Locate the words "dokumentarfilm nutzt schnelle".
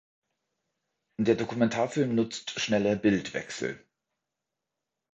1.35-2.95